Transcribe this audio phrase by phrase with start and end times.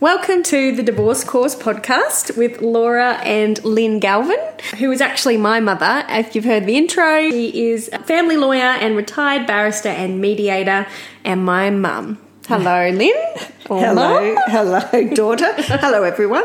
[0.00, 4.40] Welcome to the Divorce Course podcast with Laura and Lyn Galvin,
[4.78, 6.06] who is actually my mother.
[6.08, 10.86] If you've heard the intro, she is a family lawyer and retired barrister and mediator,
[11.22, 12.16] and my mum.
[12.48, 13.12] Hello, Lyn.
[13.66, 15.52] Hello, hello, daughter.
[15.58, 16.44] hello, everyone.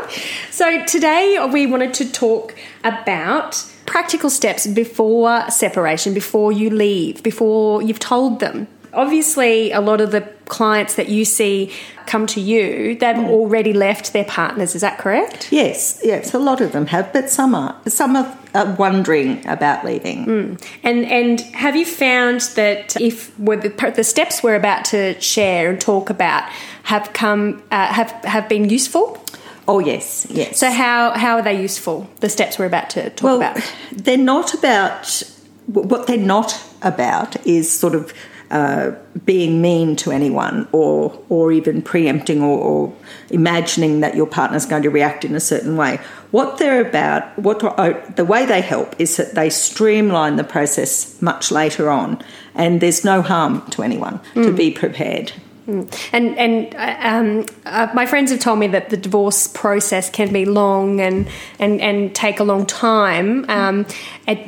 [0.50, 7.80] So, today we wanted to talk about practical steps before separation, before you leave, before
[7.80, 11.72] you've told them obviously a lot of the clients that you see
[12.06, 13.28] come to you they've mm.
[13.28, 17.28] already left their partners is that correct yes yes a lot of them have but
[17.28, 20.68] some are some are wondering about leaving mm.
[20.82, 25.80] and and have you found that if the, the steps we're about to share and
[25.80, 26.48] talk about
[26.84, 29.22] have come uh, have have been useful
[29.68, 30.60] Oh yes, yes.
[30.60, 32.08] So how how are they useful?
[32.20, 33.74] The steps we're about to talk well, about.
[33.90, 35.22] They're not about
[35.66, 38.12] what they're not about is sort of
[38.50, 38.92] uh,
[39.24, 42.92] being mean to anyone or or even preempting or, or,
[43.30, 45.98] imagining that your partner's going to react in a certain way.
[46.30, 51.20] What they're about, what uh, the way they help is that they streamline the process
[51.20, 52.22] much later on,
[52.54, 54.44] and there's no harm to anyone mm.
[54.44, 55.32] to be prepared.
[55.66, 56.10] Mm.
[56.12, 60.32] And and uh, um, uh, my friends have told me that the divorce process can
[60.32, 63.44] be long and and, and take a long time.
[63.48, 63.84] Um,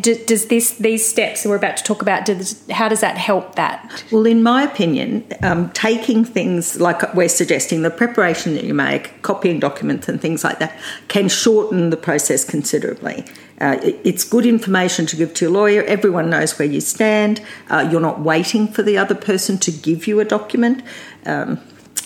[0.01, 2.25] does this these steps that we're about to talk about?
[2.25, 4.05] Does, how does that help that?
[4.13, 9.21] Well, in my opinion, um, taking things like we're suggesting, the preparation that you make,
[9.23, 13.25] copying documents and things like that, can shorten the process considerably.
[13.61, 15.83] Uh, it's good information to give to your lawyer.
[15.83, 17.41] Everyone knows where you stand.
[17.69, 20.83] Uh, you're not waiting for the other person to give you a document.
[21.27, 21.61] Um,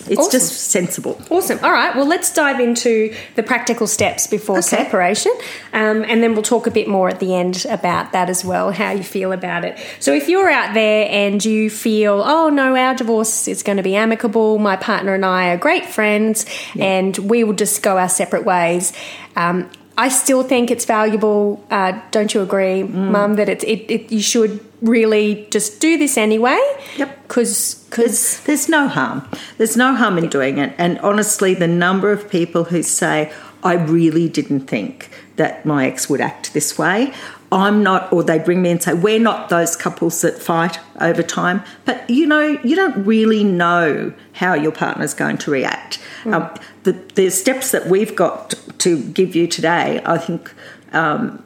[0.07, 0.31] it's awesome.
[0.31, 1.21] just sensible.
[1.29, 1.59] Awesome.
[1.63, 1.95] All right.
[1.95, 4.67] Well, let's dive into the practical steps before okay.
[4.83, 5.31] separation,
[5.71, 8.71] um, and then we'll talk a bit more at the end about that as well,
[8.71, 9.79] how you feel about it.
[9.99, 13.83] So, if you're out there and you feel, oh no, our divorce is going to
[13.83, 16.85] be amicable, my partner and I are great friends, yeah.
[16.85, 18.91] and we will just go our separate ways.
[19.35, 21.63] Um, I still think it's valuable.
[21.69, 22.89] Uh, don't you agree, mm.
[22.89, 23.35] Mum?
[23.35, 26.59] That it's it, it, you should really just do this anyway.
[26.97, 27.27] Yep.
[27.27, 29.27] Because there's, there's no harm.
[29.57, 30.73] There's no harm in doing it.
[30.77, 33.31] And honestly, the number of people who say,
[33.63, 37.13] "I really didn't think that my ex would act this way,"
[37.53, 41.21] I'm not, or they bring me and say, we're not those couples that fight over
[41.21, 41.63] time.
[41.85, 45.99] But you know, you don't really know how your partner's going to react.
[46.23, 46.33] Mm.
[46.33, 50.53] Um, the, the steps that we've got to give you today, I think,
[50.91, 51.43] um,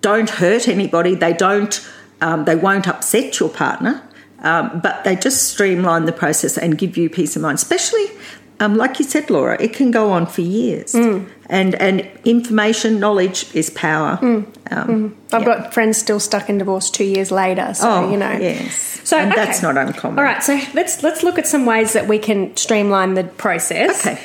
[0.00, 1.14] don't hurt anybody.
[1.14, 1.88] They don't,
[2.20, 4.02] um, they won't upset your partner.
[4.40, 8.06] Um, but they just streamline the process and give you peace of mind, especially
[8.60, 10.92] um, like you said, Laura, it can go on for years.
[10.92, 11.28] Mm.
[11.50, 14.18] And and information, knowledge is power.
[14.22, 14.46] Mm.
[14.70, 15.14] Um, mm.
[15.32, 15.46] I've yeah.
[15.46, 17.74] got friends still stuck in divorce two years later.
[17.74, 19.00] So oh, you know, yes.
[19.04, 19.44] So and okay.
[19.44, 20.18] that's not uncommon.
[20.18, 24.06] All right, so let's let's look at some ways that we can streamline the process.
[24.06, 24.20] Okay.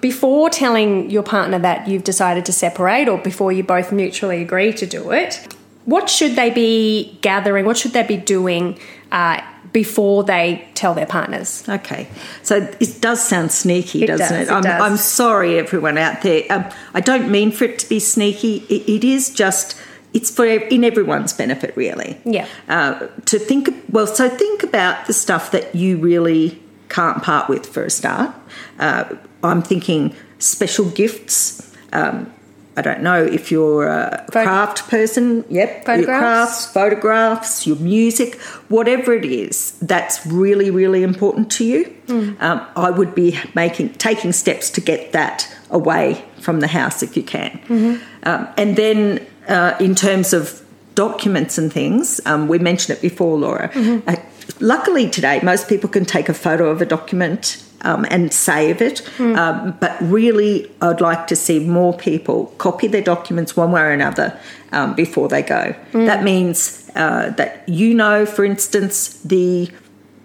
[0.00, 4.72] Before telling your partner that you've decided to separate, or before you both mutually agree
[4.74, 5.54] to do it,
[5.86, 7.64] what should they be gathering?
[7.64, 8.78] What should they be doing?
[9.10, 9.40] Uh,
[9.72, 11.64] before they tell their partners.
[11.68, 12.08] Okay,
[12.42, 14.52] so it does sound sneaky, it doesn't does, it?
[14.52, 14.80] I'm, does.
[14.80, 16.44] I'm, sorry, everyone out there.
[16.50, 16.64] Um,
[16.94, 18.58] I don't mean for it to be sneaky.
[18.68, 19.80] it, it is just
[20.14, 22.18] it's for in everyone's benefit, really.
[22.24, 22.46] Yeah.
[22.68, 27.66] Uh, to think well, so think about the stuff that you really can't part with
[27.66, 28.34] for a start.
[28.78, 31.74] Uh, I'm thinking special gifts.
[31.92, 32.32] Um,
[32.78, 35.44] I don't know if you're a craft person.
[35.50, 36.06] Yep, photographs.
[36.06, 41.96] your crafts, photographs, your music, whatever it is that's really, really important to you.
[42.06, 42.40] Mm.
[42.40, 47.16] Um, I would be making taking steps to get that away from the house if
[47.16, 47.50] you can.
[47.66, 48.02] Mm-hmm.
[48.22, 50.62] Um, and then, uh, in terms of
[50.94, 53.70] documents and things, um, we mentioned it before, Laura.
[53.70, 54.08] Mm-hmm.
[54.08, 54.16] Uh,
[54.60, 59.02] luckily today, most people can take a photo of a document um, and save it.
[59.18, 59.36] Mm.
[59.36, 63.90] Um, but really, I'd like to see more people copy their documents one way or
[63.90, 64.38] another
[64.72, 65.74] um, before they go.
[65.92, 66.06] Mm.
[66.06, 69.70] That means uh, that you know, for instance, the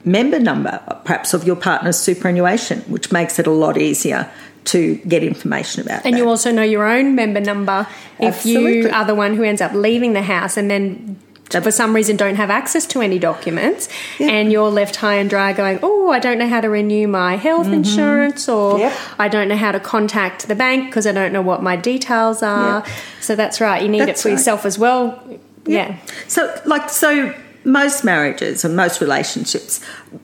[0.06, 4.30] member number, perhaps of your partner's superannuation, which makes it a lot easier
[4.66, 6.06] to get information about.
[6.06, 6.18] And that.
[6.18, 7.88] you also know your own member number
[8.20, 8.82] if Absolutely.
[8.82, 11.20] you are the one who ends up leaving the house and then
[11.62, 13.90] for some reason don't have access to any documents
[14.20, 14.32] yep.
[14.32, 17.36] and you're left high and dry going, oh, I don't know how to renew my
[17.36, 17.76] health mm-hmm.
[17.76, 18.98] insurance or yep.
[19.20, 22.42] I don't know how to contact the bank because I don't know what my details
[22.42, 22.80] are.
[22.80, 22.88] Yep.
[23.22, 23.82] So that's right.
[23.82, 24.38] You need that's it for right.
[24.38, 25.22] yourself as well.
[25.66, 25.98] Yeah.
[26.28, 27.34] So, like, so
[27.66, 29.80] most marriages and most relationships,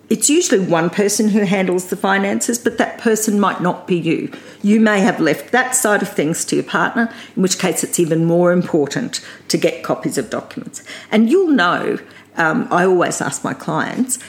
[0.10, 4.32] it's usually one person who handles the finances, but that person might not be you.
[4.62, 8.00] You may have left that side of things to your partner, in which case it's
[8.00, 10.84] even more important to get copies of documents.
[11.12, 12.00] And you'll know,
[12.36, 14.20] um, I always ask my clients,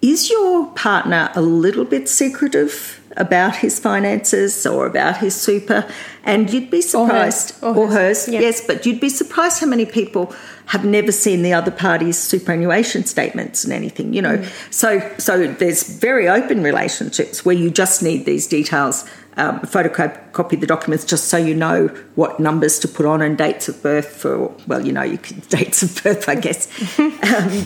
[0.00, 5.88] is your partner a little bit secretive about his finances or about his super?
[6.24, 9.86] And you'd be surprised, or hers, or hers, yes, but you'd be surprised how many
[9.86, 10.34] people
[10.66, 14.38] have never seen the other party's superannuation statements and anything, you know.
[14.38, 14.72] Mm.
[14.72, 19.04] So, so there's very open relationships where you just need these details
[19.36, 23.68] um, photocopy the documents just so you know what numbers to put on and dates
[23.68, 26.68] of birth for well you know you can dates of birth I guess
[26.98, 27.10] um,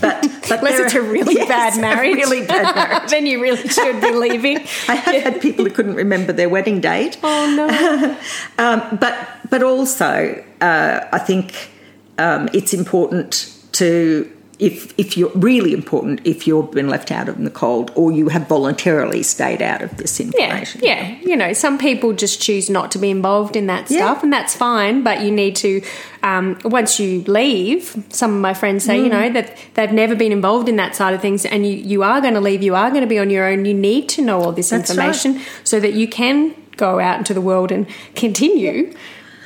[0.01, 3.69] but but unless it's a really yes, bad marriage really bad marriage then you really
[3.69, 4.59] should be leaving
[4.89, 5.21] I have yeah.
[5.21, 11.07] had people who couldn't remember their wedding date oh no um, but but also uh,
[11.13, 11.71] I think
[12.19, 17.45] um, it's important to if if you're really important if you've been left out in
[17.45, 20.81] the cold or you have voluntarily stayed out of this information.
[20.83, 21.21] Yeah, yeah.
[21.21, 24.21] You know, some people just choose not to be involved in that stuff, yeah.
[24.23, 25.05] and that's fine.
[25.05, 25.83] But you need to
[26.23, 28.05] um, once you leave.
[28.09, 29.05] Some of my friends say, mm.
[29.05, 32.03] you know, that they've never been involved in that side of things, and you you
[32.03, 32.63] are going to leave.
[32.63, 33.65] You are going to be on your own.
[33.65, 35.47] You need to know all this that's information right.
[35.63, 38.95] so that you can go out into the world and continue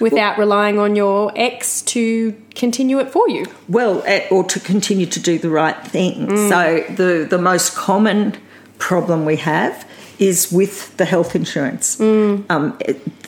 [0.03, 3.47] without well, relying on your ex to continue it for you.
[3.69, 6.27] Well, eh, or to continue to do the right thing.
[6.27, 6.49] Mm.
[6.49, 8.37] So the the most common
[8.79, 9.89] problem we have
[10.19, 11.97] is with the health insurance.
[11.97, 12.45] Mm.
[12.51, 12.79] Um,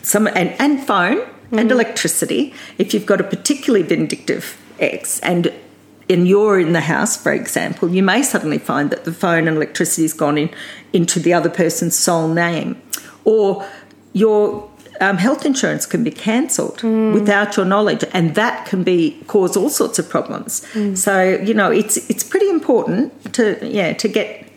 [0.02, 1.60] some and, and phone mm.
[1.60, 2.52] and electricity.
[2.76, 5.52] If you've got a particularly vindictive ex and
[6.10, 9.56] and you're in the house, for example, you may suddenly find that the phone and
[9.56, 10.50] electricity has gone in
[10.92, 12.76] into the other person's sole name,
[13.24, 13.66] or
[14.12, 14.70] your
[15.04, 17.12] um, health insurance can be cancelled mm.
[17.12, 20.64] without your knowledge, and that can be cause all sorts of problems.
[20.72, 20.96] Mm.
[20.96, 24.48] So you know, it's it's pretty important to yeah to get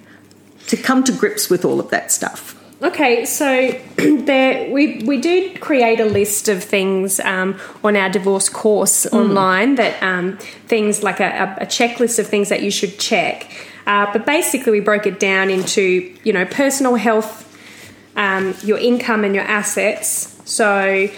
[0.67, 2.53] to come to grips with all of that stuff.
[2.81, 8.49] Okay, so there we we do create a list of things um, on our divorce
[8.49, 9.13] course mm.
[9.13, 13.49] online that um, things like a, a, checklist of things that you should check.
[13.87, 17.46] Uh, but basically, we broke it down into you know personal health
[18.17, 20.35] um, your income and your assets.
[20.43, 21.09] So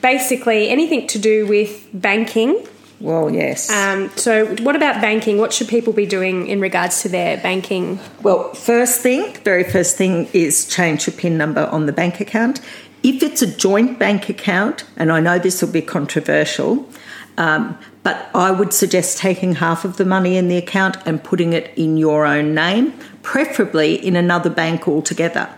[0.00, 2.66] basically, anything to do with banking.
[3.00, 3.70] Well, yes.
[3.70, 5.36] Um, so, what about banking?
[5.36, 7.98] What should people be doing in regards to their banking?
[8.22, 12.60] Well, first thing, very first thing is change your PIN number on the bank account.
[13.02, 16.88] If it's a joint bank account, and I know this will be controversial,
[17.36, 21.52] um, but I would suggest taking half of the money in the account and putting
[21.52, 25.50] it in your own name, preferably in another bank altogether.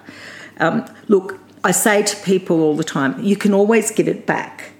[0.58, 4.72] Um, look, I say to people all the time, you can always give it back.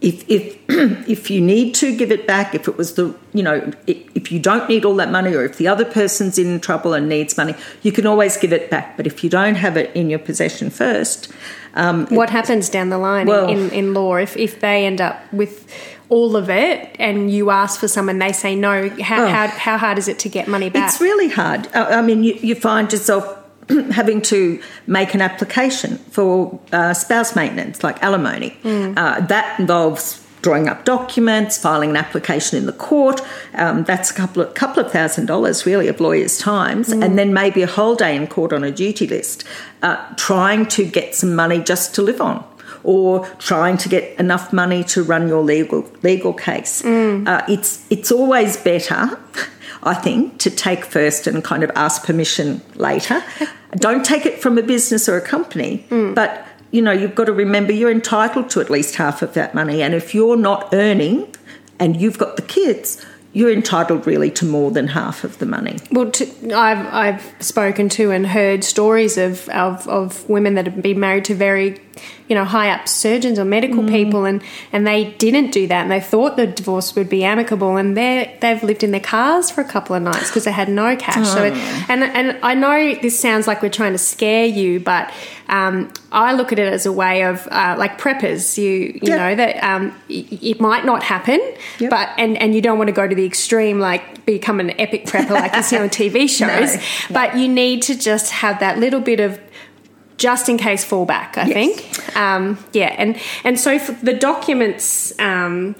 [0.00, 0.58] If, if
[1.08, 4.40] if you need to give it back, if it was the you know if you
[4.40, 7.54] don't need all that money, or if the other person's in trouble and needs money,
[7.82, 8.96] you can always give it back.
[8.96, 11.32] But if you don't have it in your possession first,
[11.74, 15.32] um, what happens down the line well, in, in law if if they end up
[15.32, 15.72] with
[16.08, 19.46] all of it and you ask for some and they say no how, oh, how,
[19.46, 22.54] how, hard is it to get money back it's really hard i mean you, you
[22.54, 23.41] find yourself
[23.92, 28.56] having to make an application for uh, spouse maintenance, like alimony.
[28.62, 28.96] Mm.
[28.96, 33.20] Uh, that involves drawing up documents, filing an application in the court.
[33.54, 37.02] Um, that's a couple of couple of thousand dollars, really, of lawyers' times, mm.
[37.02, 39.44] and then maybe a whole day in court on a duty list,
[39.82, 42.44] uh, trying to get some money just to live on.
[42.84, 46.82] Or trying to get enough money to run your legal legal case.
[46.82, 47.28] Mm.
[47.28, 49.20] Uh, it's it's always better
[49.82, 53.22] I think, to take first and kind of ask permission later.
[53.76, 56.14] Don't take it from a business or a company, mm.
[56.14, 59.54] but you know, you've got to remember you're entitled to at least half of that
[59.54, 59.82] money.
[59.82, 61.34] And if you're not earning
[61.78, 65.78] and you've got the kids, you're entitled really to more than half of the money.
[65.90, 70.82] Well, to, I've I've spoken to and heard stories of, of, of women that have
[70.82, 71.80] been married to very
[72.28, 73.88] you know high up surgeons or medical mm.
[73.88, 77.76] people and and they didn't do that and they thought the divorce would be amicable
[77.76, 80.68] and they they've lived in their cars for a couple of nights because they had
[80.68, 81.24] no cash oh.
[81.24, 81.52] so it,
[81.88, 85.12] and and I know this sounds like we're trying to scare you but
[85.48, 89.18] um, I look at it as a way of uh, like preppers you you yep.
[89.18, 91.40] know that um, it might not happen
[91.78, 91.90] yep.
[91.90, 95.04] but and and you don't want to go to the extreme like become an epic
[95.04, 97.14] prepper like you see on TV shows no.
[97.14, 99.38] but you need to just have that little bit of
[100.22, 101.36] just in case fallback.
[101.36, 101.52] I yes.
[101.52, 103.10] think, um, yeah, and
[103.44, 105.12] and so the documents.
[105.18, 105.74] Um,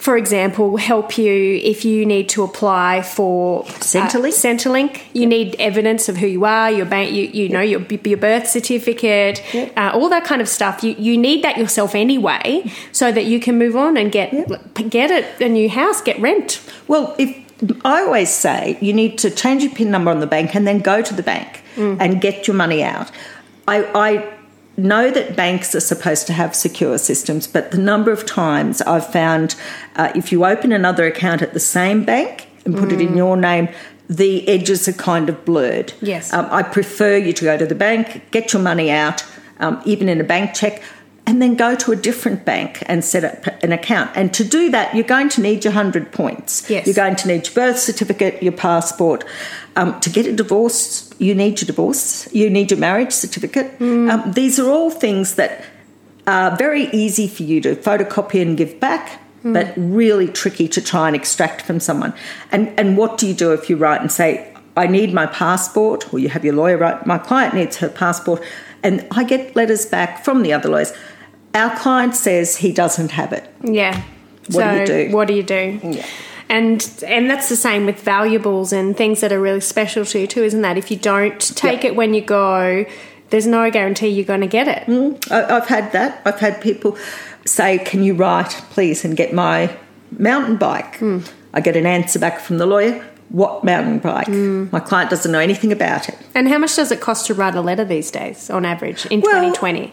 [0.00, 4.32] for example, help you if you need to apply for Centrelink.
[4.32, 5.28] Uh, Centrelink, you yep.
[5.28, 7.52] need evidence of who you are, your bank, you, you yep.
[7.52, 9.76] know, your, your birth certificate, yep.
[9.76, 10.82] uh, all that kind of stuff.
[10.82, 14.32] You, you need that yourself anyway, so that you can move on and get
[14.88, 16.62] get a, a new house, get rent.
[16.88, 17.30] Well, if
[17.84, 20.78] I always say you need to change your PIN number on the bank and then
[20.78, 23.10] go to the bank and get your money out.
[23.66, 24.34] I, I
[24.76, 29.10] know that banks are supposed to have secure systems, but the number of times I've
[29.10, 29.54] found
[29.96, 33.36] uh, if you open another account at the same bank and put it in your
[33.36, 33.68] name,
[34.08, 35.92] the edges are kind of blurred.
[36.00, 36.32] Yes.
[36.32, 39.24] Um, I prefer you to go to the bank, get your money out,
[39.60, 40.82] um, even in a bank check,
[41.26, 44.10] and then go to a different bank and set up an account.
[44.14, 46.68] And to do that, you're going to need your 100 points.
[46.68, 46.86] Yes.
[46.86, 49.24] You're going to need your birth certificate, your passport.
[49.76, 53.80] Um, to get a divorce, you need your divorce, you need your marriage certificate.
[53.80, 55.64] Um, these are all things that
[56.26, 59.20] are very easy for you to photocopy and give back.
[59.42, 62.12] But really tricky to try and extract from someone.
[62.52, 66.12] And and what do you do if you write and say, I need my passport,
[66.12, 68.42] or you have your lawyer write, my client needs her passport,
[68.82, 70.92] and I get letters back from the other lawyers.
[71.54, 73.52] Our client says he doesn't have it.
[73.62, 74.02] Yeah.
[74.50, 75.16] What do you do?
[75.16, 75.80] What do you do?
[75.82, 76.06] Yeah.
[76.48, 80.26] And and that's the same with valuables and things that are really special to you
[80.26, 80.76] too, isn't that?
[80.76, 81.90] If you don't take Yeah.
[81.90, 82.84] it when you go,
[83.30, 85.22] there's no guarantee you're going to get it.
[85.30, 86.20] I, I've had that.
[86.24, 86.98] I've had people
[87.46, 89.76] say, Can you write, please, and get my
[90.18, 90.96] mountain bike?
[90.98, 91.20] Hmm.
[91.54, 93.04] I get an answer back from the lawyer.
[93.30, 94.26] What mountain bike?
[94.26, 94.66] Hmm.
[94.72, 96.18] My client doesn't know anything about it.
[96.34, 99.20] And how much does it cost to write a letter these days, on average, in
[99.20, 99.92] Well, 2020?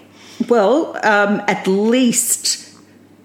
[0.50, 2.74] Well, um, at least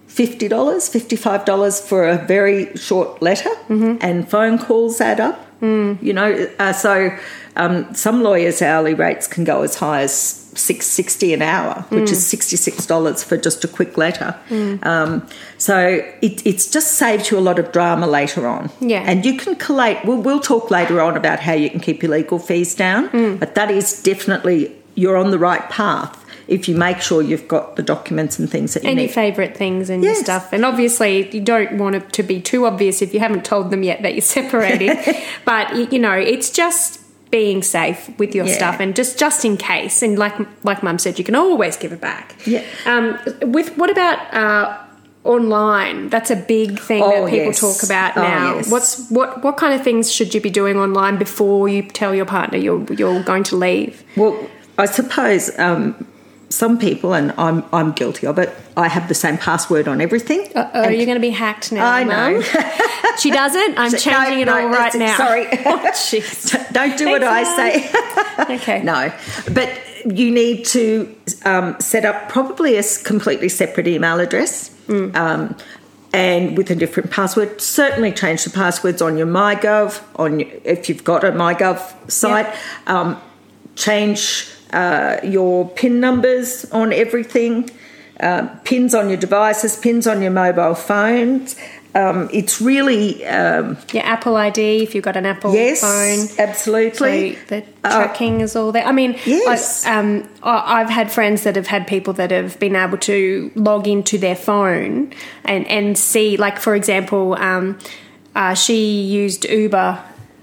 [0.09, 3.97] $50, $55 for a very short letter, Mm-hmm.
[4.01, 5.39] and phone calls add up.
[5.61, 6.01] Mm.
[6.03, 7.09] You know, uh, so
[7.55, 10.13] um, some lawyers' hourly rates can go as high as
[10.55, 12.11] six sixty an hour, which Mm.
[12.11, 14.35] is sixty six dollars for just a quick letter.
[14.83, 15.77] Um, so
[16.21, 18.69] it it's just saves you a lot of drama later on.
[18.79, 19.03] Yeah.
[19.05, 19.97] and you can collate.
[20.05, 23.39] We'll, we'll talk later on about how you can keep your legal fees down, Mm.
[23.39, 27.77] but that is definitely you're on the right path if you make sure you've got
[27.77, 29.03] the documents and things that you and need.
[29.05, 30.21] your favourite things and your Yes.
[30.21, 30.49] stuff.
[30.53, 33.81] And obviously, you don't want it to be too obvious if you haven't told them
[33.81, 34.97] yet that you're separating.
[35.45, 36.99] but you know, it's just
[37.39, 38.57] being safe with your Yeah.
[38.59, 39.97] stuff and just just in case.
[40.05, 40.35] And like
[40.69, 42.25] like Mum said, you can always give it back.
[42.45, 42.61] Yeah.
[42.85, 43.05] Um,
[43.55, 44.17] with what about?
[44.41, 44.77] Uh,
[45.25, 47.61] Online, that's a big thing Oh, that people yes.
[47.61, 48.55] talk about Oh, now.
[48.57, 48.69] yes.
[48.69, 49.29] What's what?
[49.41, 52.83] What kind of things should you be doing online before you tell your partner you're
[52.99, 54.03] you're going to leave?
[54.17, 54.35] Well,
[54.77, 55.95] I suppose um,
[56.53, 58.53] some people, and I'm I'm guilty of it.
[58.77, 60.47] I have the same password on everything.
[60.55, 61.85] Oh, you're going to be hacked now.
[61.85, 62.41] I know.
[63.19, 63.77] She doesn't.
[63.77, 65.15] I'm No, changing it no, all right now.
[65.15, 65.45] sorry.
[65.65, 66.67] Oh.
[66.71, 68.55] Don't do what I say.
[68.55, 68.81] okay.
[68.81, 69.13] no,
[69.53, 69.69] but
[70.05, 74.69] you need to um, set up probably a completely separate email address.
[74.87, 75.15] Mm.
[75.15, 75.55] Um,
[76.11, 80.01] and with a different password, certainly change the passwords on your MyGov.
[80.15, 82.47] On your, if you've got a MyGov site,
[82.87, 83.21] um,
[83.75, 87.69] change uh, your PIN numbers on everything,
[88.19, 91.55] uh, pins on your devices, pins on your mobile phones.
[91.95, 96.27] Um, it's really um, Your Apple ID, if you've got an Apple yes, phone.
[96.27, 97.37] So absolutely.
[97.49, 98.83] the tracking is all there.
[98.83, 99.85] I mean, Yes.
[99.85, 103.51] I, um, I- I've had friends that have had people that have been able to
[103.53, 105.13] log into their phone
[105.45, 107.77] and, and see, like, for example, um,
[108.35, 109.99] uh, she used Uber,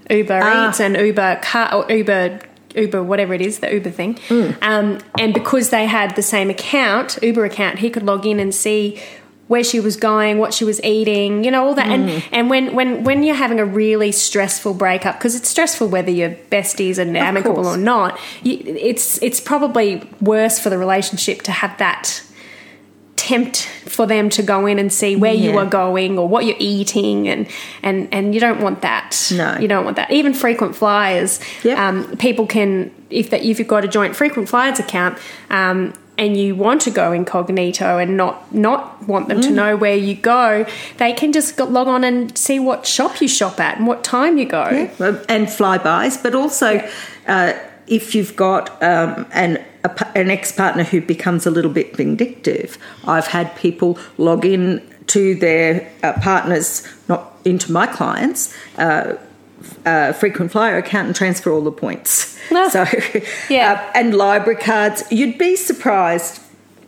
[0.09, 0.69] Uber Ah.
[0.69, 2.39] Eats and Uber car or Uber.
[2.75, 4.17] Uber, whatever it is, the Uber thing,
[4.61, 8.53] um, and because they had the same account, Uber account, he could log in and
[8.53, 9.01] see
[9.51, 11.87] where she was going, what she was eating, you know, all that.
[11.87, 16.09] And and when when when you're having a really stressful breakup, because it's stressful whether
[16.09, 21.51] you're besties are amicable or not, you, it's it's probably worse for the relationship to
[21.51, 22.23] have that
[23.17, 26.55] tempt for them to go in and see where you are going or what you're
[26.59, 27.47] eating and
[27.83, 29.57] and and you don't want that No.
[29.59, 31.77] you don't want that even frequent flyers Yep.
[31.77, 35.17] um, people can if that if you've got a joint frequent flyers account
[35.49, 39.43] um, and you want to go incognito and not not want them Mm.
[39.43, 40.65] to know where you go
[40.97, 44.37] they can just log on and see what shop you shop at and what time
[44.37, 46.87] you go Um, and Flybuys, but also
[47.27, 47.53] uh,
[47.87, 52.77] if you've got um, an a, an ex partner who becomes a little bit vindictive,
[53.05, 58.55] I've had people log in to their uh, partners, not into my clients.
[58.77, 59.15] Uh,
[59.85, 62.37] uh, frequent flyer account and transfer all the points.
[62.51, 62.85] So,
[63.49, 63.73] yeah.
[63.73, 65.03] uh, and library cards.
[65.09, 66.41] You'd be surprised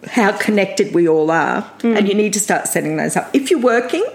[0.07, 3.33] how connected we all are, and you need to start setting those up.
[3.33, 4.05] If you're working,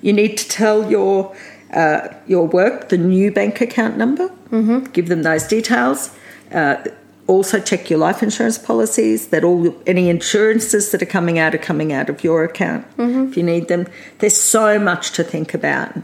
[0.00, 1.36] you need to tell your
[1.74, 4.28] uh, your work the new bank account number.
[4.50, 4.90] Mm-hmm.
[4.92, 6.10] Give them those details.
[6.50, 6.84] Uh,
[7.30, 11.58] also check your life insurance policies that all any insurances that are coming out are
[11.58, 13.86] coming out of your account if you need them.
[14.18, 15.94] There's so much to think about.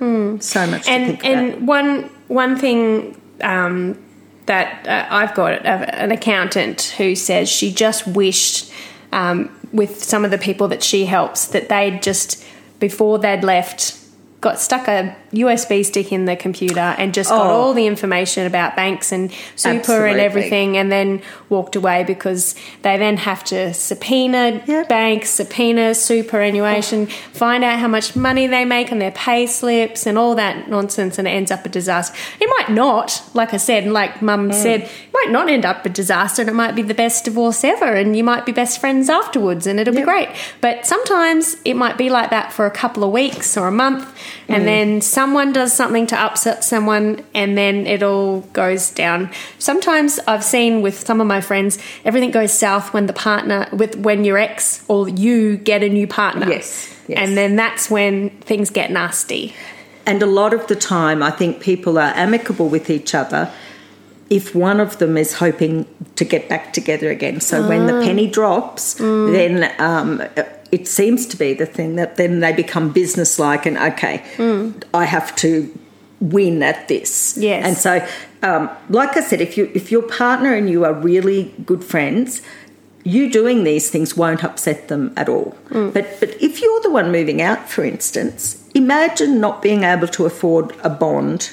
[0.40, 1.62] So much to and think and about.
[1.62, 3.98] one one thing um,
[4.46, 8.72] that uh, I've got a, an accountant who says she just wished
[9.12, 12.44] um, with some of the people that she helps that they'd just
[12.78, 13.98] before they'd left
[14.40, 17.50] got stuck a USB stick in the computer and just got Oh.
[17.50, 22.96] all the information about banks and super and everything, and then walked away because they
[22.96, 24.88] then have to subpoena Yep.
[24.88, 30.18] banks, subpoena superannuation, find out how much money they make on their pay slips, and
[30.18, 32.16] all that nonsense, and it ends up a disaster.
[32.40, 34.54] It might not, like I said, and like Mum mm.
[34.54, 37.64] said, it might not end up a disaster, and it might be the best divorce
[37.64, 40.28] ever, and you might be best friends afterwards, and it'll be great.
[40.60, 44.06] But sometimes it might be like that for a couple of weeks or a month,
[44.48, 44.66] and mm.
[44.66, 49.28] then someone does something to upset someone, and then it all goes down.
[49.58, 53.96] Sometimes I've seen with some of my friends, everything goes south when the partner, with
[53.96, 56.48] when your ex or you get a new partner.
[56.48, 57.18] Yes, yes.
[57.18, 59.52] And then that's when things get nasty.
[60.06, 63.50] And a lot of the time, I think people are amicable with each other
[64.30, 67.40] if one of them is hoping to get back together again.
[67.40, 70.22] So when the penny drops, then um,
[70.72, 74.72] it seems to be the thing that then they become businesslike and okay, hmm.
[74.92, 75.72] I have to
[76.20, 77.36] win at this.
[77.36, 77.64] Yes.
[77.64, 78.08] And so,
[78.42, 82.42] um, like I said, if you if your partner and you are really good friends.
[83.04, 85.50] You doing these things won't upset them at all.
[85.68, 85.90] Hmm.
[85.90, 90.26] But but if you're the one moving out, for instance, imagine not being able to
[90.26, 91.52] afford a bond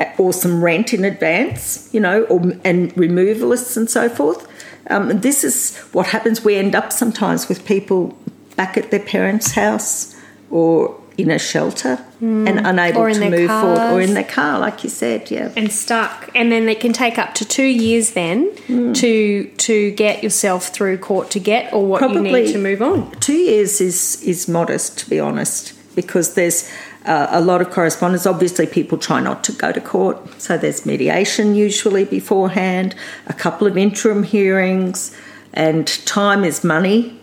[0.00, 4.48] eh, or some rent in advance, you know, or, and removalists and so forth.
[4.90, 6.44] Um, this is what happens.
[6.44, 8.16] We end up sometimes with people
[8.56, 10.14] back at their parents' house
[10.50, 13.00] or in a shelter and unable.
[13.00, 15.30] Or in to their move forward, or in their car, like you said.
[15.30, 18.92] Yeah, and stuck and then it can take up to two years then Hmm.
[18.94, 23.10] to to get yourself through court to get or what you need to move on
[23.20, 26.68] two years is is modest, to be honest, because there's
[27.06, 28.26] uh, a lot of correspondence.
[28.26, 32.94] Obviously, people try not to go to court, so there's mediation usually beforehand,
[33.26, 35.16] a couple of interim hearings,
[35.54, 37.18] and time is money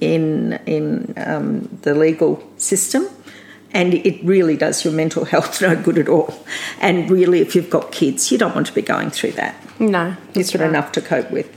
[0.00, 3.08] in in um, the legal system.
[3.74, 6.34] And it really does your mental health no good at all.
[6.80, 9.54] And really, if you've got kids, you don't want to be going through that.
[9.80, 10.68] no You've right.
[10.68, 11.48] enough to cope with.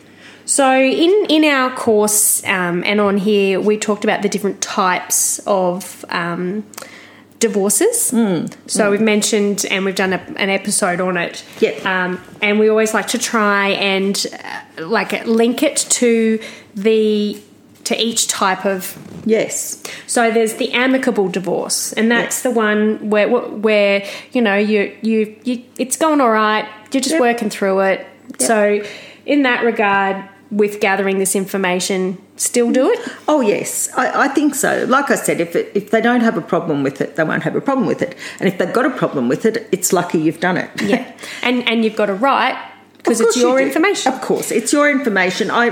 [0.46, 5.40] so in in our course um, and on here we talked about the different types
[5.46, 6.64] of um,
[7.40, 8.46] divorces Hmm.
[8.66, 11.86] so we've mentioned and we've done a, an episode on it Yep.
[11.86, 14.26] um, and we always like to try and
[14.78, 16.40] uh, like link it to
[16.76, 17.40] the
[17.84, 19.82] to each type of Yes.
[20.06, 25.36] So there's the amicable divorce, and that's the one where where you know you you,
[25.44, 26.68] you it's going all right.
[26.92, 27.22] You're just Yep.
[27.22, 28.06] working through it.
[28.38, 28.84] So
[29.26, 33.00] in that regard, with gathering this information, still do it.
[33.28, 34.86] Oh yes, I, I think so.
[34.88, 37.44] Like I said, if it, if they don't have a problem with it, they won't
[37.44, 38.16] have a problem with it.
[38.40, 40.70] And if they've got a problem with it, it's lucky you've done it.
[40.82, 41.04] Yeah,
[41.44, 42.58] and and you've got a right
[42.98, 44.14] because it's course you your information.
[44.14, 45.52] Of course, it's your information.
[45.52, 45.66] I,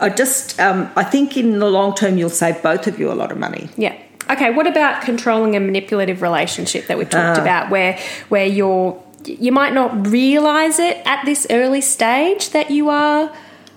[0.00, 3.14] I just, um, I think in the long term, you'll save both of you a
[3.22, 3.68] lot of money.
[3.76, 3.96] Yeah.
[4.30, 4.50] Okay.
[4.50, 7.42] What about controlling a manipulative relationship that we talked Ah.
[7.42, 12.88] about, where where you're you might not realize it at this early stage that you
[12.88, 13.30] are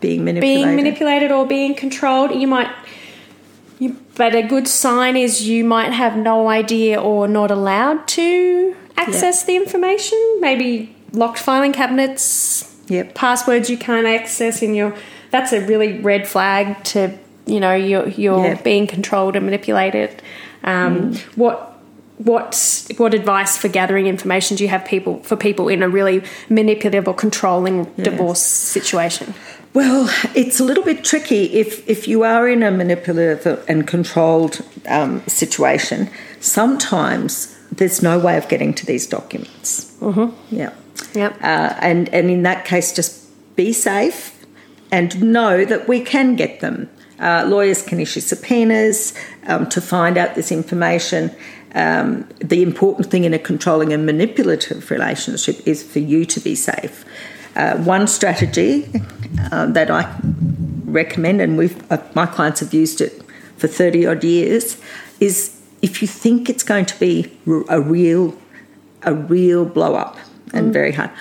[0.05, 0.63] Being manipulated.
[0.65, 2.31] being manipulated or being controlled.
[2.31, 2.69] You might,
[3.79, 8.75] you, but a good sign is you might have no idea or not allowed to
[8.97, 10.19] access the information.
[10.39, 13.15] Maybe locked filing cabinets, Yep.
[13.15, 14.93] passwords you can't access in your.
[15.31, 18.63] That's a really red flag to you know you're you're Yep.
[18.63, 20.21] being controlled and manipulated.
[20.63, 21.71] Um, What.
[22.17, 26.23] What what advice for gathering information do you have people for people in a really
[26.49, 29.33] manipulative or controlling divorce situation?
[29.75, 34.61] Well, it's a little bit tricky if, if you are in a manipulative and controlled
[34.87, 36.09] um, situation.
[36.39, 39.93] Sometimes there's no way of getting to these documents.
[39.99, 40.55] Mm-hmm.
[40.55, 40.73] Yeah.
[41.13, 41.33] Yep.
[41.41, 44.45] Uh, and, and in that case, just be safe
[44.93, 46.89] and know that we can get them.
[47.19, 49.13] Uh, lawyers can issue subpoenas
[49.47, 51.35] um, to find out this information.
[51.75, 56.55] Um, the important thing in a controlling and manipulative relationship is for you to be
[56.55, 57.03] safe.
[57.55, 58.89] Uh, one strategy
[59.51, 60.13] uh, that I
[60.85, 63.21] recommend, and we've uh, my clients have used it
[63.57, 64.77] for thirty odd years,
[65.19, 67.31] is if you think it's going to be
[67.69, 68.37] a real
[69.01, 70.17] a real blow up
[70.53, 71.11] and very hard.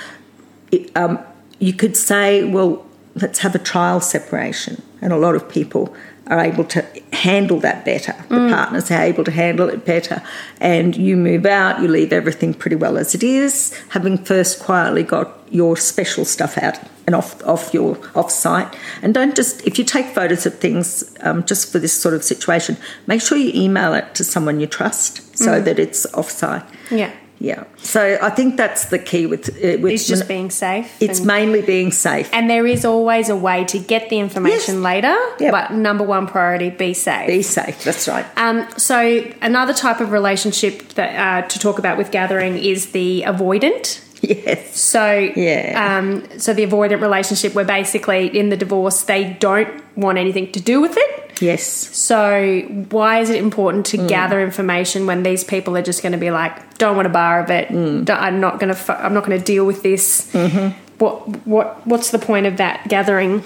[0.71, 1.19] It, um,
[1.59, 5.95] you could say, well, let's have a trial separation, and a lot of people
[6.29, 8.15] are able to handle that better.
[8.29, 10.23] The partners are able to handle it better,
[10.61, 15.03] and you move out, you leave everything pretty well as it is, having first quietly
[15.03, 18.75] got your special stuff out and off off your off site.
[19.03, 22.25] And don't just if you take photos of things um, just for this sort of
[22.25, 26.65] situation, make sure you email it to someone you trust so that it's off site.
[26.91, 27.13] Yeah.
[27.45, 27.65] Yeah.
[27.79, 30.87] So I think that's the key with uh, with It's just being safe.
[31.01, 32.29] it's mainly being safe.
[32.33, 34.85] and there is always a way to get the information Yes.
[34.91, 35.17] later.
[35.41, 35.53] Yep.
[35.57, 37.27] But number one priority, be safe.
[37.27, 37.85] Be safe.
[37.85, 38.27] That's right.
[38.37, 38.99] Um, so
[39.43, 41.11] another type of relationship that
[41.45, 44.01] uh, to talk about with gathering is the avoidant.
[44.47, 44.81] Yes.
[44.81, 45.99] So Yeah.
[45.99, 50.61] um, so the avoidant relationship where basically in the divorce they don't want anything to
[50.61, 51.21] do with it.
[51.41, 51.65] Yes.
[51.65, 52.61] So
[52.91, 53.91] why is it important Mm.
[53.91, 57.11] to gather information when these people are just going to be like, don't want a
[57.11, 57.69] bar of it.
[57.69, 58.09] Mm.
[58.09, 59.05] I'm not going to.
[59.05, 60.31] I'm not going to deal with this.
[60.33, 60.79] Mm-hmm.
[60.99, 61.15] What
[61.47, 63.43] what what's the point of that gathering,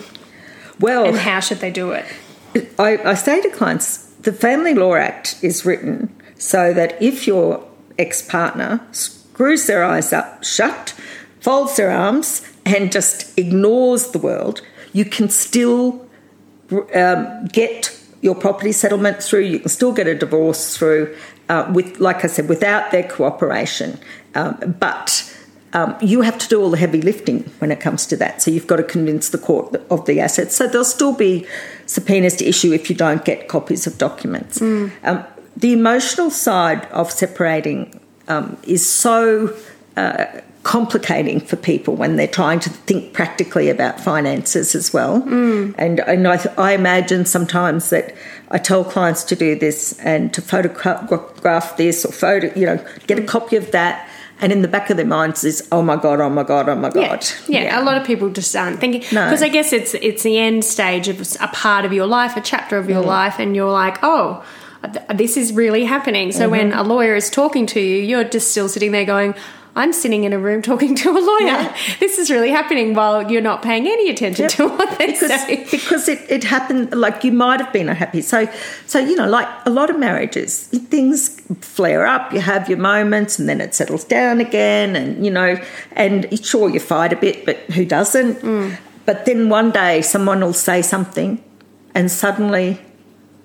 [0.80, 2.04] Well, and how should they do it?
[2.78, 7.64] I, I say to clients, the Family Law Act is written so that if your
[7.98, 8.80] ex partner
[9.38, 10.92] screws their eyes up shut,
[11.38, 16.04] folds their arms, and just ignores the world, you can still
[16.92, 19.42] um, get your property settlement through.
[19.42, 21.16] You can still get a divorce through,
[21.48, 24.00] uh, with, like I said, without their cooperation.
[24.34, 25.32] Um, but
[25.72, 28.42] um, you have to do all the heavy lifting when it comes to that.
[28.42, 30.56] So you've got to convince the court of the assets.
[30.56, 31.46] So there'll still be
[31.86, 34.60] subpoenas to issue if you don't get copies of documents.
[35.04, 35.24] Um,
[35.56, 39.54] the emotional side of separating um, is so
[39.96, 40.26] uh,
[40.62, 45.22] complicating for people when they're trying to think practically about finances as well.
[45.22, 48.14] And, and I, I imagine sometimes that
[48.50, 53.18] I tell clients to do this and to photograph this or photo, you know, get
[53.18, 54.08] a copy of that.
[54.40, 56.76] And in the back of their minds is, oh my god, oh my god, oh
[56.76, 57.26] my Yeah, god.
[57.48, 59.24] yeah, A lot of people just aren't thinking No.
[59.24, 62.40] because I guess it's it's the end stage of a part of your life, a
[62.40, 64.44] chapter of your life, and you're like, oh,
[65.14, 66.32] this is really happening.
[66.32, 66.78] So when Mm-hmm.
[66.78, 69.34] a lawyer is talking to you, you're just still sitting there going.
[69.76, 71.46] I'm sitting in a room talking to a lawyer.
[71.46, 71.76] Yeah.
[72.00, 74.50] This is really happening while you're not paying any attention Yep.
[74.52, 75.66] to what they're because, saying.
[75.70, 78.48] because it, it happened like you might have been unhappy so
[78.86, 83.38] so you know like a lot of marriages things flare up you have your moments
[83.38, 85.56] and then it settles down again and you know
[85.92, 88.76] and sure you fight a bit but who doesn't Mm.
[89.06, 91.40] but then one day someone will say something
[91.94, 92.80] and suddenly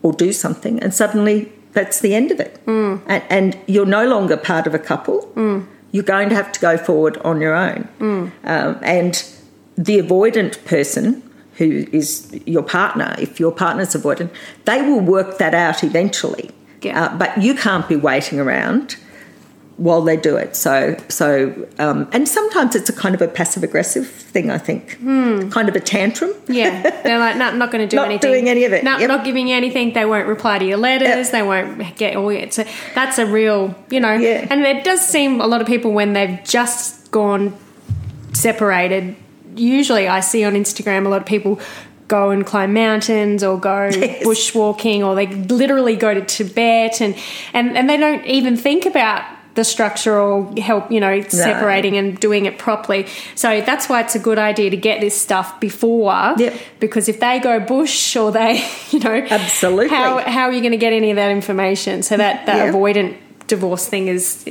[0.04, 3.02] or do something and suddenly that's the end of it Mm.
[3.08, 5.18] and, and you're no longer part of a couple
[5.92, 8.32] you're going to have to go forward on your own Mm.
[8.54, 9.24] um, and
[9.76, 11.24] the avoidant person
[11.58, 14.30] who is your partner, if your partner's avoidant,
[14.66, 16.50] they will work that out eventually.
[16.82, 17.04] Yeah.
[17.06, 18.96] Uh, but you can't be waiting around
[19.78, 20.56] while they do it.
[20.56, 24.52] So, so, um, and sometimes it's a kind of a passive aggressive thing.
[24.52, 26.32] I think, kind of a tantrum.
[26.48, 28.30] Yeah, they're like, no, not going to do Not anything.
[28.30, 28.84] Not doing any of it.
[28.84, 29.08] No, Yep.
[29.08, 29.94] not giving you anything.
[29.94, 31.08] They won't reply to your letters.
[31.08, 31.32] Yep.
[31.32, 32.52] They won't get all your.
[32.52, 34.14] So that's a real, you know.
[34.14, 34.46] Yeah.
[34.50, 37.54] And it does seem a lot of people when they've just gone
[38.34, 39.16] separated.
[39.56, 41.60] Usually, I see on Instagram a lot of people
[42.08, 44.24] go and climb mountains or go Yes.
[44.26, 47.16] bushwalking or they literally go to Tibet and,
[47.54, 49.24] and, and they don't even think about
[49.56, 53.06] the structural help, you know, separating and doing it properly.
[53.36, 56.34] So that's why it's a good idea to get this stuff before.
[56.38, 56.54] Yep.
[56.80, 59.90] Because if they go bush or they, you know, Absolutely.
[59.90, 62.02] how, how are you going to get any of that information?
[62.04, 62.72] So that, that Yeah.
[62.72, 64.46] avoidant divorce thing is,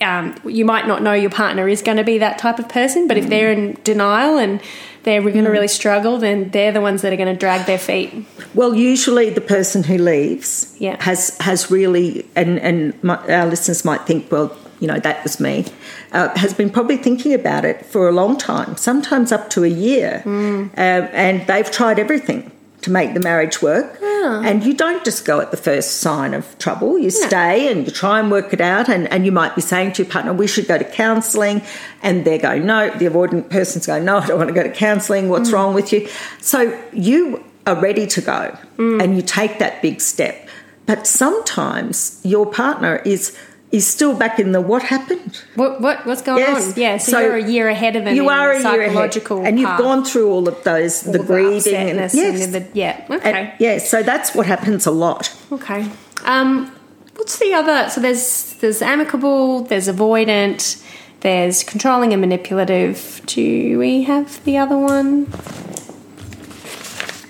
[0.00, 3.06] um, you might not know your partner is going to be that type of person,
[3.08, 3.20] but Mm.
[3.22, 4.60] if they're in denial and
[5.04, 7.78] they're going to really struggle, then they're the ones that are going to drag their
[7.78, 8.12] feet.
[8.54, 10.96] Well, usually the person who leaves Yeah.
[11.00, 15.40] has has really, and and my, our listeners might think, well, you know, that was
[15.40, 15.64] me,
[16.12, 19.68] uh, has been probably thinking about it for a long time, sometimes up to a
[19.68, 22.50] year, um, and they've tried everything
[22.82, 23.98] to make the marriage work.
[24.02, 24.42] Ah.
[24.44, 26.98] And you don't just go at the first sign of trouble.
[26.98, 28.88] You stay and you try and work it out.
[28.88, 31.62] And, and you might be saying to your partner, we should go to counselling.
[32.02, 34.72] And they're going, no, the avoidant person's going, no, I don't want to go to
[34.72, 35.28] counselling.
[35.28, 35.54] What's mm.
[35.54, 36.08] wrong with you?
[36.40, 39.02] So you are ready to go mm.
[39.02, 40.48] and you take that big step.
[40.86, 43.36] But sometimes your partner is
[43.70, 45.42] is still back in the what happened.
[45.54, 46.68] What, what what's going Yes.
[46.72, 46.80] on?
[46.80, 48.14] Yeah, so, So you're a year ahead of them.
[48.16, 49.80] You in are the a year ahead, and you've part.
[49.82, 53.04] gone through all of those, All the the grieving, and, yes, and the, yeah.
[53.10, 53.54] And- Okay.
[53.58, 53.78] yeah.
[53.78, 55.34] So that's what happens a lot.
[55.52, 55.86] Okay.
[56.24, 56.72] Um,
[57.16, 57.90] what's the other?
[57.90, 60.82] So there's there's amicable, there's avoidant,
[61.20, 63.20] there's controlling and manipulative.
[63.26, 65.26] Do we have the other one?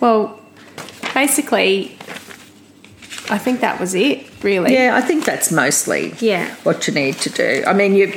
[0.01, 0.38] Well,
[1.14, 1.98] basically,
[3.29, 4.28] I think that was it.
[4.42, 4.72] Really.
[4.72, 6.55] Yeah, I think that's mostly Yeah.
[6.62, 7.64] what you need to do.
[7.66, 8.12] I mean, you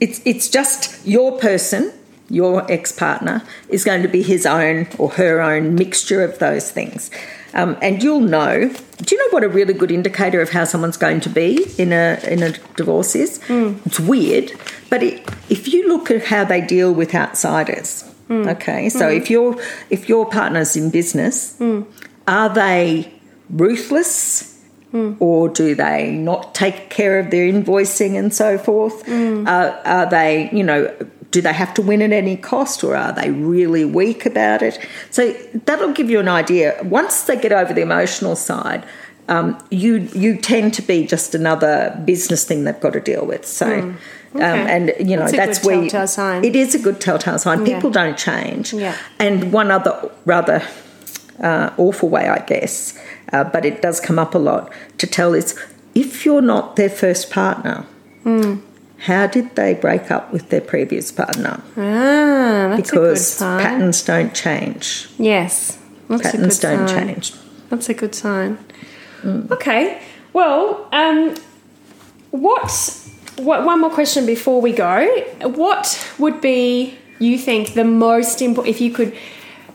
[0.00, 1.92] it's it's just your person,
[2.28, 6.70] your ex partner is going to be his own or her own mixture of those
[6.70, 7.10] things,
[7.54, 8.70] um, and you'll know.
[8.98, 11.92] Do you know what a really good indicator of how someone's going to be in
[11.92, 13.42] a in a divorce is?
[13.44, 13.74] Hmm.
[13.84, 14.52] It's weird,
[14.90, 18.48] but it, if you look at how they deal with outsiders, hmm.
[18.48, 18.88] okay.
[18.88, 19.16] So hmm.
[19.16, 19.56] if your
[19.90, 21.60] if your partner's in business,
[22.26, 23.12] are they
[23.50, 24.57] ruthless?
[25.18, 29.06] Or do they not take care of their invoicing and so forth?
[29.08, 30.94] Uh, are they, you know,
[31.30, 34.78] do they have to win at any cost or are they really weak about it?
[35.10, 35.32] So
[35.66, 36.78] that'll give you an idea.
[36.82, 38.86] Once they get over the emotional side,
[39.28, 43.44] um, you you tend to be just another business thing they've got to deal with.
[43.44, 43.96] So, um,
[44.40, 46.44] and you know That's a that's good where telltale sign.
[46.44, 47.66] it is a good telltale sign.
[47.66, 47.74] Yeah.
[47.74, 48.72] People don't change.
[48.72, 48.96] Yeah.
[49.18, 50.66] And one other rather
[51.40, 52.98] uh, awful way, I guess,
[53.32, 55.58] uh, but it does come up a lot to tell is
[55.94, 57.84] if you're not their first partner.
[58.24, 58.56] Hmm.
[59.02, 61.62] How did they break up with their previous partner?
[61.76, 65.08] Ah, that's a good Because patterns don't change.
[65.18, 67.06] yes, that's Patterns a good don't sign.
[67.06, 67.32] change.
[67.70, 68.58] That's a good sign.
[69.24, 70.00] Okay.
[70.32, 71.36] Well, um,
[72.32, 72.70] what,
[73.36, 73.64] what?
[73.64, 75.06] One more question before we go.
[75.42, 78.74] What would be you think the most important?
[78.74, 79.12] If you could,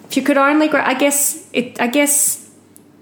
[0.10, 1.80] if you could only grow, I guess it.
[1.80, 2.43] I guess.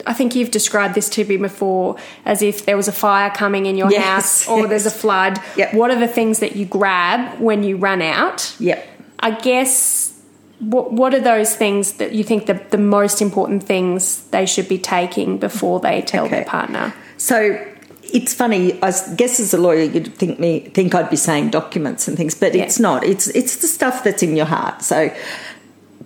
[0.05, 3.65] I think you've described this to me before as if there was a fire coming
[3.65, 5.39] in your Yes, house or there's a flood.
[5.57, 5.73] Yep.
[5.73, 8.55] What are the things that you grab when you run out?
[8.59, 8.87] Yep.
[9.19, 10.07] I guess
[10.59, 14.67] what what are those things that you think the, the most important things they should
[14.67, 16.93] be taking before they tell their partner?
[17.17, 17.67] So
[18.03, 18.73] it's funny.
[18.83, 22.35] I guess as a lawyer, you'd think me think I'd be saying documents and things,
[22.35, 22.63] but Yeah.
[22.63, 23.03] it's not.
[23.03, 24.81] It's it's the stuff that's in your heart.
[24.83, 25.11] So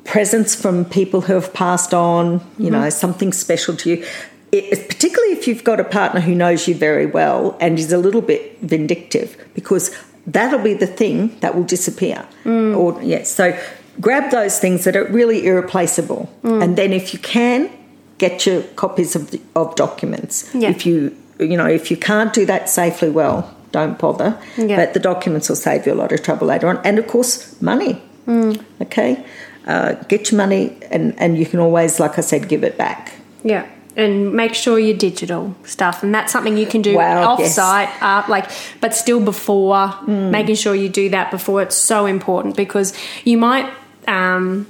[0.06, 2.34] presents from people who have passed on.
[2.34, 2.72] You mm-hmm.
[2.72, 4.06] know, something special to you.
[4.52, 7.98] It, particularly if you've got a partner who knows you very well and is a
[7.98, 9.94] little bit vindictive, because
[10.26, 12.26] that'll be the thing that will disappear.
[12.46, 12.78] Mm.
[12.78, 13.58] Or yes, so
[14.00, 16.64] grab those things that are really irreplaceable, mm.
[16.64, 17.70] and then if you can,
[18.18, 20.50] get your copies of, the, of documents.
[20.54, 20.70] Yeah.
[20.70, 24.40] If you you know if you can't do that safely, well, don't bother.
[24.58, 24.78] Yeah.
[24.78, 27.60] But the documents will save you a lot of trouble later on, and of course,
[27.62, 28.02] money.
[28.26, 28.64] Mm.
[28.82, 29.24] Okay,
[29.66, 33.14] uh, get your money, and and you can always, like I said, give it back.
[33.44, 33.66] Yeah.
[33.98, 37.56] And make sure you're digital stuff, and that's something you can do Wow, off yes.
[37.56, 38.52] site, uh, like,
[38.82, 41.62] but still before making sure you do that before.
[41.62, 43.72] It's so important because you might.
[44.06, 44.68] Um,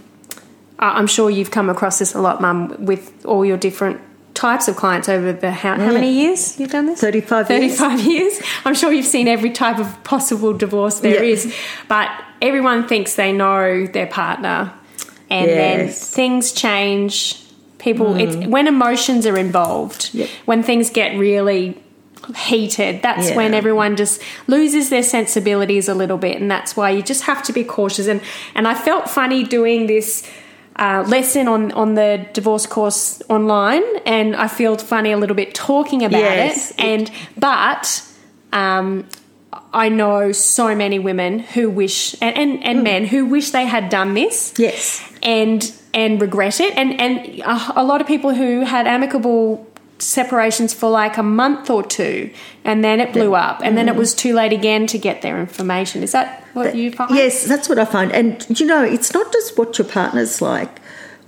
[0.77, 3.99] I'm sure you've come across this a lot, Mum, with all your different
[4.35, 6.99] types of clients over the how, how many years you've done this?
[6.99, 7.77] 35 years.
[7.77, 8.41] 35 years.
[8.65, 11.31] I'm sure you've seen every type of possible divorce there Yeah.
[11.31, 11.55] is,
[11.87, 12.09] but
[12.41, 14.73] everyone thinks they know their partner,
[15.29, 17.41] and then things change.
[17.77, 20.29] People, it's when emotions are involved, Yep.
[20.45, 21.77] when things get really
[22.47, 23.35] heated, that's Yeah.
[23.35, 27.43] when everyone just loses their sensibilities a little bit, and that's why you just have
[27.43, 28.07] to be cautious.
[28.07, 28.21] And
[28.55, 30.23] and I felt funny doing this.
[30.77, 35.53] Uh, lesson on on the divorce course online, and I feel funny a little bit
[35.55, 36.79] talking about Yes, it.
[36.83, 38.01] And but
[38.51, 39.05] um,
[39.75, 42.83] I know so many women who wish and, and, and hmm.
[42.83, 45.03] men who wish they had done this Yes.
[45.21, 49.67] and and regret it and and a, a lot of people who had amicable
[49.99, 52.31] separations for like a month or two
[52.63, 53.99] and then it blew up and then it mm-hmm.
[53.99, 57.67] was too late again to get their information is that what you find Yes, that's
[57.67, 58.11] what I find.
[58.13, 60.79] And you know, it's not just what your partner's like.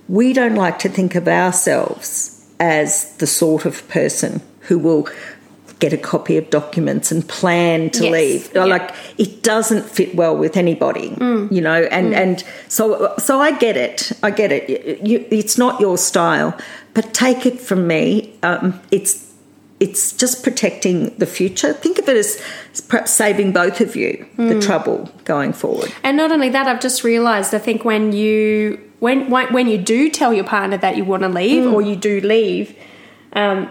[0.07, 5.09] We don't like to think of ourselves as the sort of person who will
[5.79, 8.55] get a copy of documents and plan to Yes, leave.
[8.55, 11.83] Like it doesn't fit well with anybody, you know.
[11.91, 14.11] And and so so I get it.
[14.23, 15.05] I get it.
[15.05, 16.57] You, it's not your style,
[16.93, 18.33] but take it from me.
[18.43, 19.25] Um, it's
[19.79, 21.71] it's just protecting the future.
[21.73, 22.41] Think of it as
[22.87, 25.93] perhaps saving both of you the trouble going forward.
[26.03, 27.53] And not only that, I've just realised.
[27.53, 31.21] I think when you when when when you do tell your partner that you want
[31.21, 31.73] to leave Mm.
[31.73, 32.75] or you do leave,
[33.33, 33.69] um,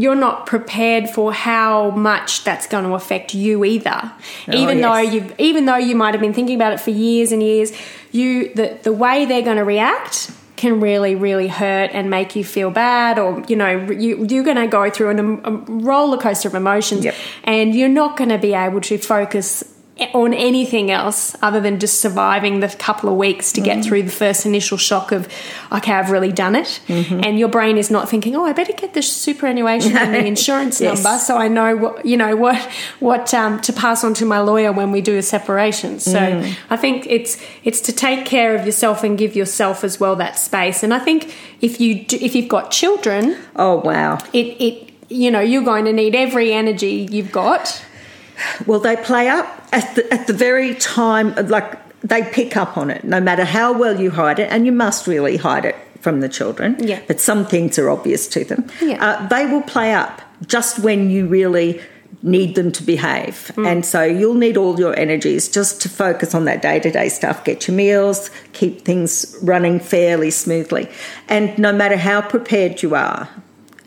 [0.00, 4.00] you're not prepared for how much that's going to affect you either.
[4.48, 5.12] Oh, even though Oh, yes.
[5.14, 7.72] you even though you might have been thinking about it for years and years,
[8.12, 12.44] you the the way they're going to react can really really hurt and make you
[12.44, 16.48] feel bad or you know you, you're going to go through an, a roller coaster
[16.48, 17.14] of emotions Yep.
[17.44, 19.62] and you're not going to be able to focus
[20.14, 24.10] on anything else other than just surviving the couple of weeks to get through the
[24.12, 25.26] first initial shock of
[25.72, 27.20] okay I've really done it Mm-hmm.
[27.24, 30.80] and your brain is not thinking oh I better get the superannuation and the insurance
[30.80, 31.02] Yes.
[31.02, 32.56] number so I know what you know what
[33.00, 36.56] what um, to pass on to my lawyer when we do a separation so Mm.
[36.70, 40.38] I think it's it's to take care of yourself and give yourself as well that
[40.38, 44.18] space and I think if you do, if you've got children Oh wow!
[44.32, 47.82] it it you know you're going to need every energy you've got
[48.66, 52.90] Well, they play up at the, at the very time, like they pick up on
[52.90, 56.20] it, no matter how well you hide it, and you must really hide it from
[56.20, 56.76] the children.
[56.78, 57.00] Yeah.
[57.06, 58.66] But some things are obvious to them.
[58.80, 59.04] Yeah.
[59.04, 61.80] Uh, they will play up just when you really
[62.22, 63.52] need them to behave.
[63.54, 63.66] Mm.
[63.66, 67.08] And so you'll need all your energies just to focus on that day to day
[67.08, 70.88] stuff, get your meals, keep things running fairly smoothly.
[71.28, 73.28] And no matter how prepared you are,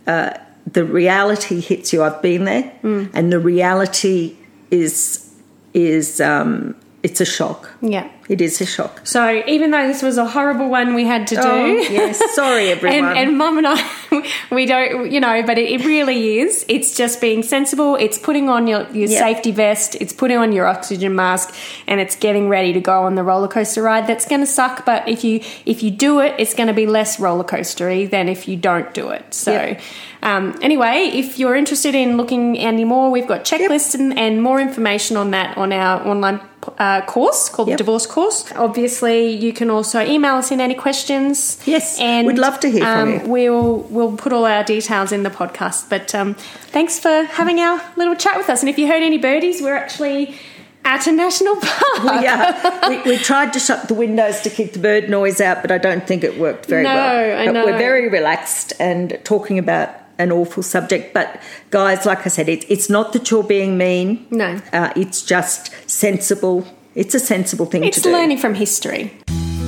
[0.07, 0.31] uh,
[0.71, 2.03] the reality hits you.
[2.03, 4.37] I've been there, and the reality
[4.71, 5.29] is
[5.73, 7.69] is um, it's a shock.
[7.81, 8.09] Yeah.
[8.29, 9.01] It is a shock.
[9.05, 12.21] So even though this was a horrible one we had to do, Oh, yes.
[12.35, 12.99] Sorry, everyone.
[13.09, 16.63] and, and mum and I, we don't, you know, but it, it really is.
[16.69, 17.95] It's just being sensible.
[17.95, 19.19] It's putting on your, your Yeah.
[19.19, 19.95] safety vest.
[19.99, 21.53] It's putting on your oxygen mask,
[21.87, 24.07] and it's getting ready to go on the roller coaster ride.
[24.07, 26.85] That's going to suck, but if you if you do it, it's going to be
[26.85, 29.33] less roller coastery than if you don't do it.
[29.33, 29.51] So.
[29.51, 29.81] Yep.
[30.23, 34.61] Um, anyway, if you're interested in looking any more, we've got checklists and, and more
[34.61, 36.39] information on that on our online
[36.77, 37.77] uh, course called Yep.
[37.77, 38.51] the Divorce Course.
[38.55, 41.59] Obviously, you can also email us in any questions.
[41.65, 43.27] Yes, and we'd love to hear from um, you.
[43.27, 45.89] We'll we'll put all our details in the podcast.
[45.89, 46.35] But um,
[46.71, 48.61] thanks for having our little chat with us.
[48.61, 50.35] And if you heard any birdies, we're actually
[50.83, 52.23] at a national park.
[52.23, 55.71] yeah, we, we tried to shut the windows to keep the bird noise out, but
[55.71, 57.39] I don't think it worked very No, well.
[57.39, 57.65] I But know.
[57.65, 61.13] We're very relaxed and talking about an awful subject.
[61.13, 64.27] But guys, like I said, it, it's not that you're being mean.
[64.29, 64.59] No.
[64.73, 66.65] uh, it's just sensible.
[66.95, 68.09] It's a sensible thing It's to do.
[68.09, 69.13] It's learning from history.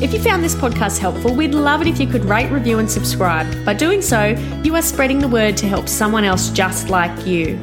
[0.02, 2.92] If you found this podcast helpful, we'd love it if you could rate, review, and
[2.92, 3.48] subscribe.
[3.64, 7.58] By doing so, you are spreading the word to help someone else just like you.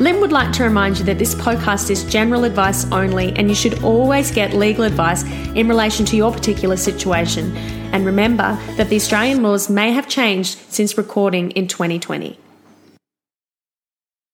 [0.00, 3.54] Lyn would like to remind you that this podcast is general advice only, and you
[3.54, 5.22] should always get legal advice
[5.54, 7.54] in relation to your particular situation.
[7.92, 12.38] And remember that the Australian laws may have changed since recording in 2020.